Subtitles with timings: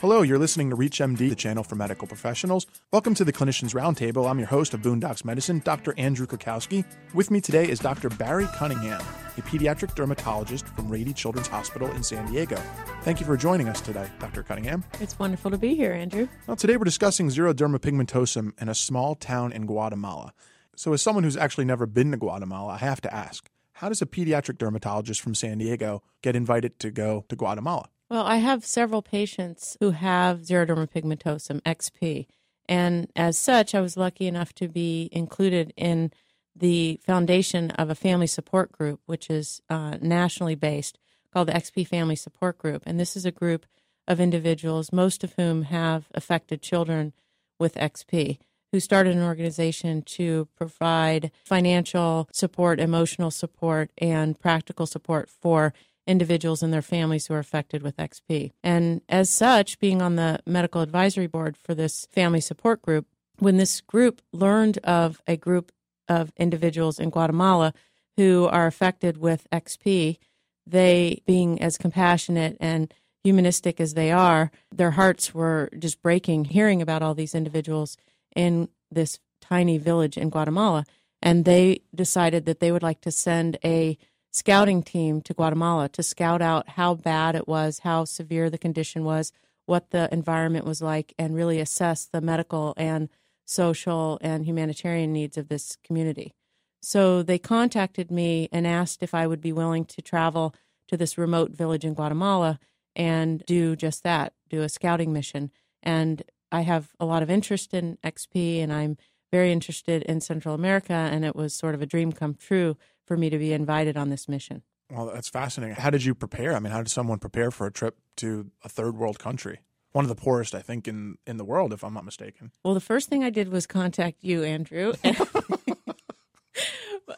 [0.00, 2.66] Hello, you're listening to ReachMD, the channel for medical professionals.
[2.90, 4.26] Welcome to the Clinicians Roundtable.
[4.30, 5.92] I'm your host of Boondocks Medicine, Dr.
[5.98, 6.86] Andrew Krakowski.
[7.12, 8.08] With me today is Dr.
[8.08, 9.02] Bari Cunningham,
[9.36, 12.56] a pediatric dermatologist from Rady Children's Hospital in San Diego.
[13.02, 14.42] Thank you for joining us today, Dr.
[14.42, 14.84] Cunningham.
[15.00, 16.28] It's wonderful to be here, Andrew.
[16.46, 20.32] Well, today we're discussing xeroderma pigmentosum in a small town in Guatemala.
[20.76, 24.00] So, as someone who's actually never been to Guatemala, I have to ask how does
[24.00, 27.90] a pediatric dermatologist from San Diego get invited to go to Guatemala?
[28.10, 32.26] Well, I have several patients who have xeroderma pigmentosum, XP.
[32.68, 36.10] And as such, I was lucky enough to be included in
[36.56, 40.98] the foundation of a family support group, which is uh, nationally based,
[41.32, 42.82] called the XP Family Support Group.
[42.84, 43.64] And this is a group
[44.08, 47.12] of individuals, most of whom have affected children
[47.60, 48.38] with XP,
[48.72, 55.72] who started an organization to provide financial support, emotional support, and practical support for
[56.10, 58.50] individuals and their families who are affected with XP.
[58.64, 63.06] And as such, being on the medical advisory board for this family support group,
[63.38, 65.70] when this group learned of a group
[66.08, 67.72] of individuals in Guatemala
[68.16, 70.18] who are affected with XP,
[70.66, 76.82] they, being as compassionate and humanistic as they are, their hearts were just breaking hearing
[76.82, 77.96] about all these individuals
[78.34, 80.84] in this tiny village in Guatemala.
[81.22, 83.96] And they decided that they would like to send a
[84.30, 89.04] scouting team to Guatemala to scout out how bad it was, how severe the condition
[89.04, 89.32] was,
[89.66, 93.08] what the environment was like, and really assess the medical and
[93.44, 96.32] social and humanitarian needs of this community.
[96.80, 100.54] So they contacted me and asked if I would be willing to travel
[100.88, 102.58] to this remote village in Guatemala
[102.96, 105.50] and do just that, do a scouting mission.
[105.82, 108.96] And I have a lot of interest in XP and I'm
[109.30, 112.76] very interested in Central America, and it was sort of a dream come true
[113.10, 114.62] for me to be invited on this mission.
[114.88, 115.74] Well, that's fascinating.
[115.74, 116.54] How did you prepare?
[116.54, 119.62] I mean, how did someone prepare for a trip to a third world country?
[119.90, 122.52] One of the poorest, I think, in, in the world, if I'm not mistaken.
[122.64, 124.92] Well, the first thing I did was contact you, Andrew.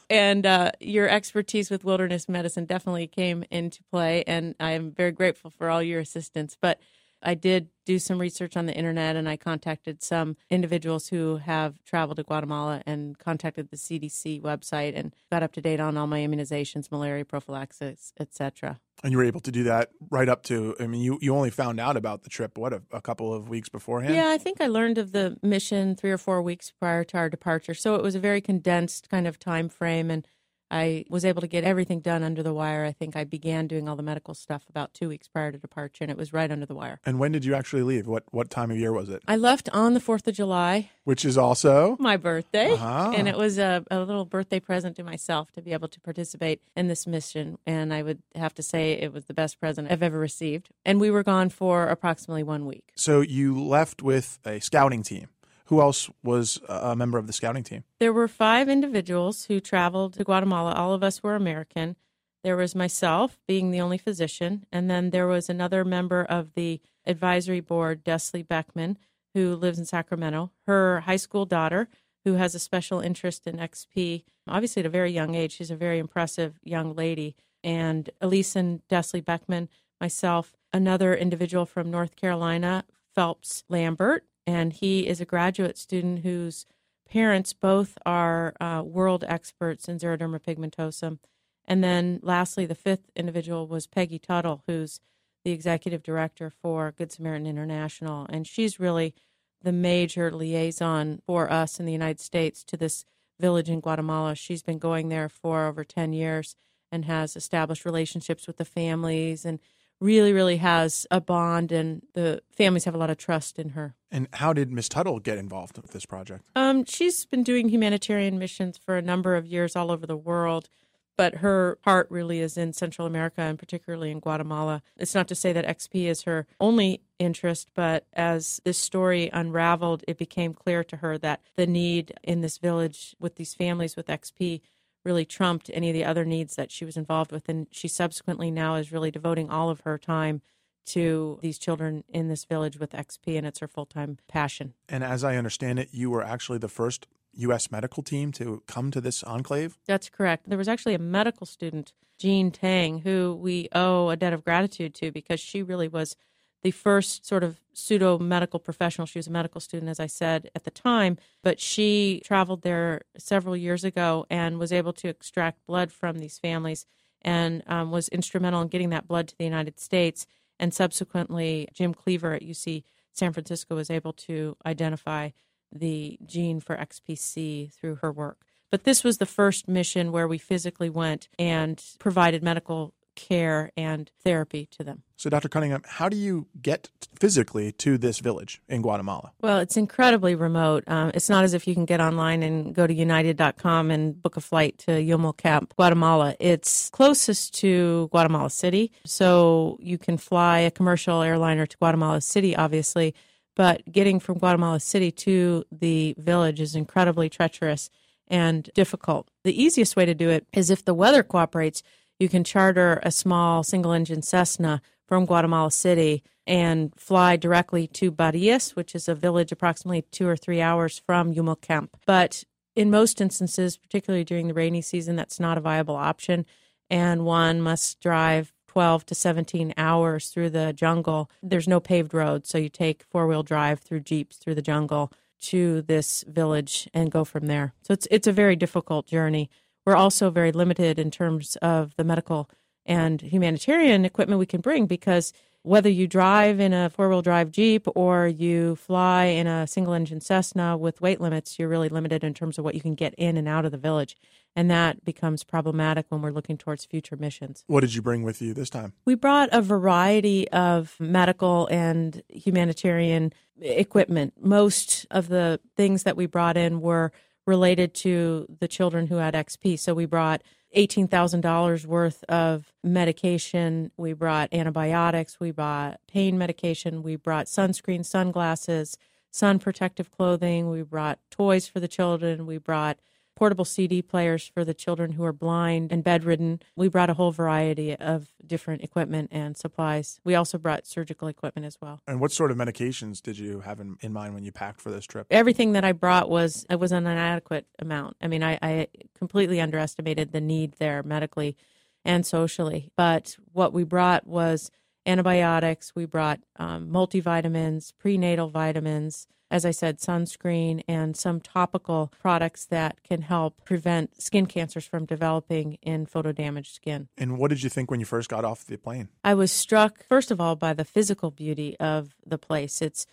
[0.08, 5.12] and uh, your expertise with wilderness medicine definitely came into play, and I am very
[5.12, 6.56] grateful for all your assistance.
[6.58, 6.80] But
[7.22, 11.82] I did do some research on the internet and I contacted some individuals who have
[11.84, 16.06] traveled to Guatemala and contacted the CDC website and got up to date on all
[16.06, 18.78] my immunizations, malaria prophylaxis, etc.
[19.02, 21.50] And you were able to do that right up to, I mean, you, you only
[21.50, 24.14] found out about the trip, what, a, a couple of weeks beforehand?
[24.14, 27.28] Yeah, I think I learned of the mission three or four weeks prior to our
[27.28, 27.74] departure.
[27.74, 30.10] So it was a very condensed kind of time frame.
[30.10, 30.26] And
[30.72, 32.84] I was able to get everything done under the wire.
[32.84, 36.02] I think I began doing all the medical stuff about two weeks prior to departure,
[36.02, 36.98] and it was right under the wire.
[37.04, 38.06] And when did you actually leave?
[38.06, 39.22] What what time of year was it?
[39.28, 43.12] I left on the Fourth of July, which is also my birthday, uh-huh.
[43.14, 46.62] and it was a, a little birthday present to myself to be able to participate
[46.74, 47.58] in this mission.
[47.66, 50.70] And I would have to say it was the best present I've ever received.
[50.84, 52.92] And we were gone for approximately one week.
[52.96, 55.28] So you left with a scouting team.
[55.66, 57.84] Who else was a member of the scouting team?
[57.98, 60.72] There were five individuals who traveled to Guatemala.
[60.72, 61.96] All of us were American.
[62.44, 66.80] There was myself, being the only physician, and then there was another member of the
[67.06, 68.98] advisory board, Desley Beckman,
[69.34, 70.50] who lives in Sacramento.
[70.66, 71.88] Her high school daughter,
[72.24, 75.52] who has a special interest in XP, obviously at a very young age.
[75.52, 77.36] She's a very impressive young lady.
[77.64, 79.68] And Elise and Desley Beckman,
[80.00, 82.84] myself, another individual from North Carolina,
[83.14, 86.66] Phelps Lambert, and he is a graduate student whose
[87.08, 91.18] parents both are uh, world experts in xeroderma pigmentosum.
[91.64, 95.00] And then lastly, the fifth individual was Peggy Tuttle, who's
[95.44, 98.26] the executive director for Good Samaritan International.
[98.28, 99.14] And she's really
[99.62, 103.04] the major liaison for us in the United States to this
[103.38, 104.34] village in Guatemala.
[104.34, 106.56] She's been going there for over 10 years
[106.90, 109.58] and has established relationships with the families and
[110.02, 113.94] really, really has a bond, and the families have a lot of trust in her.
[114.10, 116.44] And how did Miss Tuttle get involved with this project?
[116.56, 120.68] Um, she's been doing humanitarian missions for a number of years all over the world,
[121.16, 124.82] but her heart really is in Central America and particularly in Guatemala.
[124.96, 130.02] It's not to say that XP is her only interest, but as this story unraveled,
[130.08, 134.06] it became clear to her that the need in this village with these families with
[134.08, 134.60] XP
[135.04, 137.48] really trumped any of the other needs that she was involved with.
[137.48, 140.42] And she subsequently now is really devoting all of her time
[140.84, 144.74] to these children in this village with XP, and it's her full time passion.
[144.88, 147.70] And as I understand it, you were actually the first U.S.
[147.70, 149.78] medical team to come to this enclave?
[149.86, 150.48] That's correct.
[150.48, 154.94] There was actually a medical student, Jean Tang, who we owe a debt of gratitude
[154.96, 156.16] to because she really was
[156.62, 159.06] the first sort of pseudo medical professional.
[159.06, 163.02] She was a medical student, as I said at the time, but she traveled there
[163.18, 166.86] several years ago and was able to extract blood from these families
[167.22, 170.26] and um, was instrumental in getting that blood to the United States.
[170.58, 175.30] And subsequently, Jim Cleaver at UC San Francisco was able to identify
[175.70, 178.46] the gene for XPC through her work.
[178.70, 184.10] But this was the first mission where we physically went and provided medical care and
[184.22, 185.02] therapy to them.
[185.16, 185.48] So, Dr.
[185.48, 189.32] Cunningham, how do you get physically to this village in Guatemala?
[189.40, 190.84] Well, it's incredibly remote.
[190.88, 194.36] Um, it's not as if you can get online and go to united.com and book
[194.36, 196.34] a flight to Yumulcamp, Guatemala.
[196.40, 198.90] It's closest to Guatemala City.
[199.06, 203.14] So, you can fly a commercial airliner to Guatemala City, obviously,
[203.54, 207.90] but getting from Guatemala City to the village is incredibly treacherous
[208.28, 209.30] and difficult.
[209.44, 211.82] The easiest way to do it is if the weather cooperates
[212.22, 218.12] you can charter a small single engine Cessna from Guatemala City and fly directly to
[218.12, 221.88] Barillas, which is a village approximately two or three hours from Yumulcamp.
[222.06, 222.44] But
[222.76, 226.46] in most instances, particularly during the rainy season, that's not a viable option.
[226.88, 231.28] And one must drive 12 to 17 hours through the jungle.
[231.42, 235.12] There's no paved road, so you take four wheel drive through jeeps through the jungle
[235.42, 237.74] to this village and go from there.
[237.82, 239.50] So it's it's a very difficult journey.
[239.84, 242.48] We're also very limited in terms of the medical
[242.84, 245.32] and humanitarian equipment we can bring because
[245.62, 249.94] whether you drive in a four wheel drive Jeep or you fly in a single
[249.94, 253.14] engine Cessna with weight limits, you're really limited in terms of what you can get
[253.14, 254.16] in and out of the village.
[254.56, 257.64] And that becomes problematic when we're looking towards future missions.
[257.68, 258.92] What did you bring with you this time?
[259.04, 264.34] We brought a variety of medical and humanitarian equipment.
[264.40, 267.12] Most of the things that we brought in were
[267.46, 269.78] related to the children who had XP.
[269.78, 270.42] So we brought
[270.76, 273.90] $18,000 worth of medication.
[273.96, 275.38] We brought antibiotics.
[275.38, 277.02] We brought pain medication.
[277.02, 278.96] We brought sunscreen, sunglasses,
[279.30, 280.70] sun protective clothing.
[280.70, 282.46] We brought toys for the children.
[282.46, 282.98] We brought
[283.34, 286.60] portable CD players for the children who are blind and bedridden.
[286.76, 290.20] We brought a whole variety of different equipment and supplies.
[290.24, 292.02] We also brought surgical equipment as well.
[292.06, 294.90] And what sort of medications did you have in, in mind when you packed for
[294.90, 295.26] this trip?
[295.30, 298.16] Everything that I brought was it was an inadequate amount.
[298.20, 301.56] I mean, I, I completely underestimated the need there medically
[302.04, 302.90] and socially.
[302.96, 304.70] But what we brought was
[305.06, 305.92] antibiotics.
[305.94, 313.04] We brought um, multivitamins, prenatal vitamins as I said, sunscreen and some topical products that
[313.04, 317.08] can help prevent skin cancers from developing in photo damaged skin.
[317.18, 319.10] And what did you think when you first got off the plane?
[319.22, 322.80] I was struck, first of all, by the physical beauty of the place.
[322.80, 323.04] It's,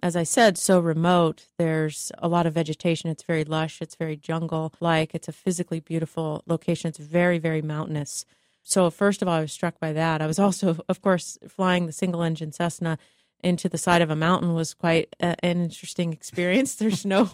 [0.00, 1.46] as I said, so remote.
[1.58, 3.10] There's a lot of vegetation.
[3.10, 3.82] It's very lush.
[3.82, 5.12] It's very jungle like.
[5.12, 6.88] It's a physically beautiful location.
[6.88, 8.24] It's very, very mountainous.
[8.62, 10.22] So, first of all, I was struck by that.
[10.22, 12.96] I was also, of course, flying the single engine Cessna
[13.42, 16.74] into the side of a mountain was quite a, an interesting experience.
[16.80, 17.30] There's no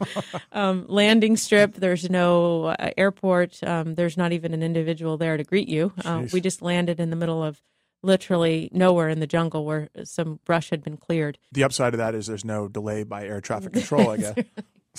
[0.52, 5.44] um, landing strip, there's no uh, airport, um, there's not even an individual there to
[5.44, 5.92] greet you.
[6.04, 7.62] Uh, we just landed in the middle of
[8.02, 11.38] literally nowhere in the jungle where some brush had been cleared.
[11.52, 14.36] The upside of that is there's no delay by air traffic control, I guess.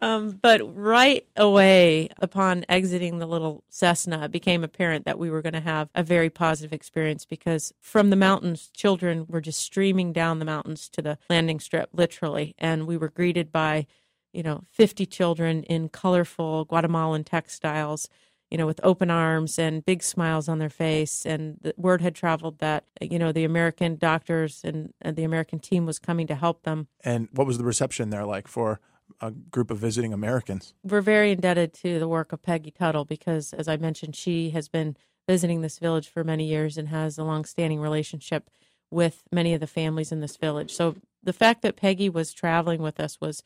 [0.00, 5.42] Um, but right away, upon exiting the little Cessna, it became apparent that we were
[5.42, 10.12] going to have a very positive experience because from the mountains, children were just streaming
[10.12, 12.54] down the mountains to the landing strip, literally.
[12.58, 13.86] And we were greeted by,
[14.32, 18.08] you know, 50 children in colorful Guatemalan textiles
[18.50, 21.26] you know, with open arms and big smiles on their face.
[21.26, 25.58] And the word had traveled that, you know, the American doctors and, and, the American
[25.58, 26.86] team was coming to help them.
[27.02, 28.80] And what was the reception there like for
[29.20, 30.74] a group of visiting Americans.
[30.82, 34.68] We're very indebted to the work of Peggy Tuttle because, as I mentioned, she has
[34.68, 34.96] been
[35.28, 38.50] visiting this village for many years and has a long-standing relationship
[38.90, 40.72] with many of the families in this village.
[40.72, 43.42] So the fact that Peggy was traveling with us was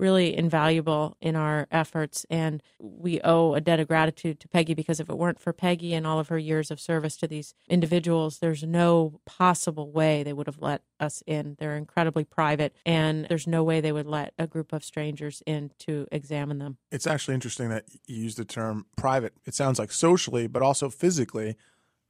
[0.00, 2.26] really invaluable in our efforts.
[2.30, 5.94] And we owe a debt of gratitude to Peggy because if it weren't for Peggy
[5.94, 10.32] and all of her years of service to these individuals, there's no possible way they
[10.32, 11.56] would have let us in.
[11.58, 15.70] They're incredibly private, and there's no way they would let a group of strangers in
[15.80, 16.78] to examine them.
[16.90, 19.34] It's actually interesting that you use the term private.
[19.44, 21.56] It sounds like socially, but also physically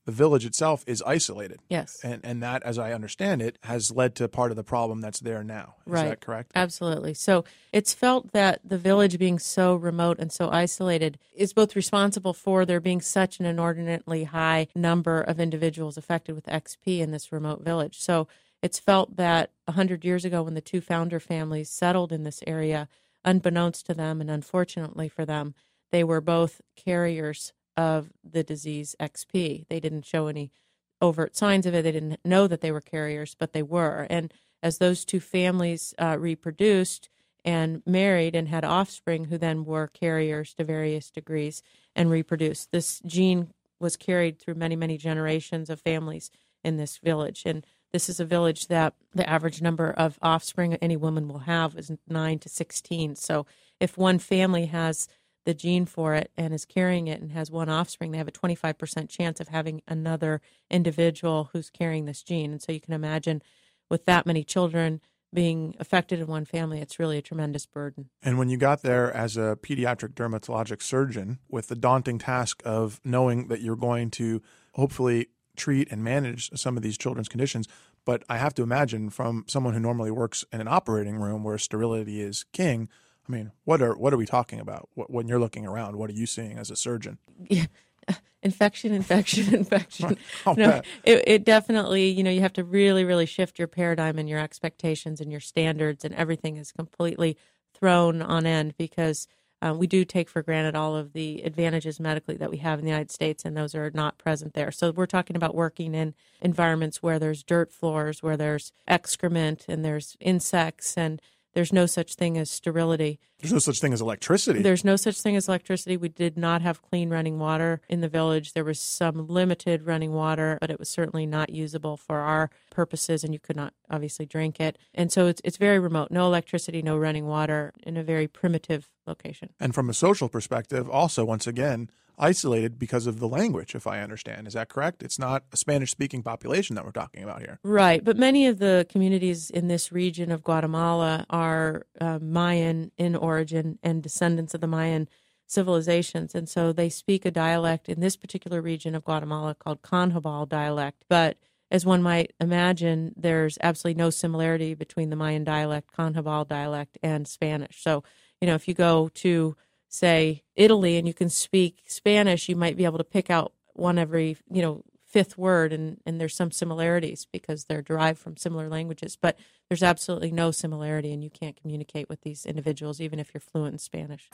[0.06, 1.60] the village itself is isolated.
[1.68, 2.00] Yes.
[2.02, 5.20] And and that as I understand it has led to part of the problem that's
[5.20, 5.76] there now.
[5.86, 6.08] Is right.
[6.10, 6.52] that correct?
[6.54, 7.14] Absolutely.
[7.14, 12.32] So it's felt that the village being so remote and so isolated is both responsible
[12.32, 17.30] for there being such an inordinately high number of individuals affected with XP in this
[17.30, 17.98] remote village.
[17.98, 18.26] So
[18.62, 22.88] it's felt that 100 years ago when the two founder families settled in this area
[23.24, 25.54] unbeknownst to them and unfortunately for them
[25.90, 29.66] they were both carriers of the disease XP.
[29.68, 30.52] They didn't show any
[31.00, 31.80] overt signs of it.
[31.80, 34.06] They didn't know that they were carriers, but they were.
[34.10, 37.08] And as those two families uh, reproduced
[37.42, 41.62] and married and had offspring who then were carriers to various degrees
[41.96, 46.30] and reproduced, this gene was carried through many, many generations of families
[46.62, 47.44] in this village.
[47.46, 51.78] And this is a village that the average number of offspring any woman will have
[51.78, 53.16] is 9 to 16.
[53.16, 53.46] So
[53.80, 55.08] if one family has
[55.44, 58.32] the gene for it and is carrying it and has one offspring, they have a
[58.32, 62.52] 25% chance of having another individual who's carrying this gene.
[62.52, 63.42] And so you can imagine
[63.88, 65.00] with that many children
[65.32, 68.10] being affected in one family, it's really a tremendous burden.
[68.22, 73.00] And when you got there as a pediatric dermatologic surgeon with the daunting task of
[73.04, 74.42] knowing that you're going to
[74.74, 77.68] hopefully treat and manage some of these children's conditions,
[78.04, 81.58] but I have to imagine from someone who normally works in an operating room where
[81.58, 82.88] sterility is king,
[83.30, 84.88] I mean, what are what are we talking about?
[84.94, 87.18] What, when you're looking around, what are you seeing as a surgeon?
[87.48, 87.66] Yeah.
[88.42, 90.16] Infection, infection, infection.
[90.56, 94.30] no, it, it definitely, you know, you have to really, really shift your paradigm and
[94.30, 97.36] your expectations and your standards, and everything is completely
[97.74, 99.28] thrown on end because
[99.60, 102.86] um, we do take for granted all of the advantages medically that we have in
[102.86, 104.72] the United States, and those are not present there.
[104.72, 109.84] So we're talking about working in environments where there's dirt floors, where there's excrement, and
[109.84, 111.20] there's insects, and
[111.52, 113.18] there's no such thing as sterility.
[113.40, 114.60] There's no such thing as electricity.
[114.60, 115.96] There's no such thing as electricity.
[115.96, 118.52] We did not have clean running water in the village.
[118.52, 123.24] There was some limited running water, but it was certainly not usable for our purposes,
[123.24, 124.78] and you could not obviously drink it.
[124.94, 126.10] And so it's, it's very remote.
[126.10, 129.50] No electricity, no running water in a very primitive location.
[129.58, 131.90] And from a social perspective, also, once again,
[132.20, 134.46] isolated because of the language, if I understand.
[134.46, 135.02] Is that correct?
[135.02, 137.58] It's not a Spanish speaking population that we're talking about here.
[137.64, 138.04] Right.
[138.04, 143.78] But many of the communities in this region of Guatemala are uh, Mayan in origin
[143.82, 145.08] and descendants of the Mayan
[145.46, 146.34] civilizations.
[146.34, 151.04] And so they speak a dialect in this particular region of Guatemala called Kanjobal dialect.
[151.08, 151.38] But
[151.70, 157.26] as one might imagine, there's absolutely no similarity between the Mayan dialect, Kanjobal dialect, and
[157.26, 157.82] Spanish.
[157.82, 158.04] So,
[158.40, 159.56] you know, if you go to
[159.90, 163.98] say Italy and you can speak Spanish, you might be able to pick out one
[163.98, 168.68] every, you know, fifth word and, and there's some similarities because they're derived from similar
[168.68, 169.18] languages.
[169.20, 169.36] But
[169.68, 173.74] there's absolutely no similarity and you can't communicate with these individuals even if you're fluent
[173.74, 174.30] in Spanish.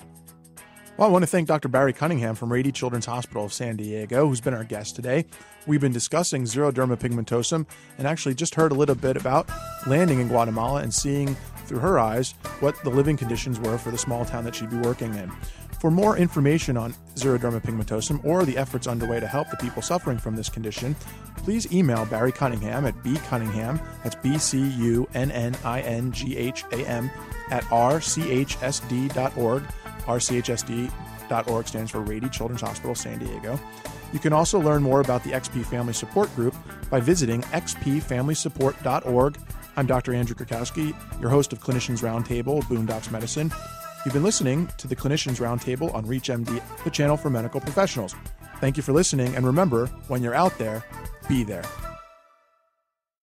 [0.99, 1.69] Well, I want to thank Dr.
[1.69, 5.27] Bari Cunningham from Rady Children's Hospital of San Diego, who's been our guest today.
[5.67, 7.67] We've been discussing xeroderma pigmentosum
[7.99, 9.49] and actually just heard a little bit about
[9.87, 13.99] landing in Guatemala and seeing through her eyes what the living conditions were for the
[13.99, 15.31] small town that she'd be working in.
[15.81, 20.19] For more information on xeroderma pigmentosum or the efforts underway to help the people suffering
[20.19, 20.97] from this condition,
[21.37, 26.37] please email Bari Cunningham at bcunningham, that's B C U N N I N G
[26.37, 27.11] H A M,
[27.51, 29.63] at rchsd.org.
[30.07, 33.61] rchsd.org stands for Rady Children's Hospital, San Diego.
[34.13, 36.55] You can also learn more about the XP Family Support Group
[36.91, 39.37] by visiting xpfamilysupport.org
[39.79, 40.15] I'm Dr.
[40.15, 43.53] Andrew Krakowski, your host of Clinicians Roundtable, Boondocks Medicine.
[44.05, 48.15] You've been listening to the Clinicians Roundtable on ReachMD, the channel for medical professionals.
[48.59, 50.83] Thank you for listening, and remember, when you're out there,
[51.29, 51.65] be there.